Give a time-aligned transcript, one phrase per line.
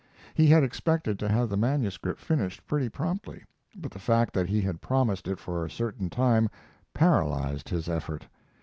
[0.33, 3.43] He had expected to have the manuscript finished pretty promptly,
[3.75, 6.49] but the fact that he had promised it for a certain time
[6.91, 8.25] paralyzed his effort.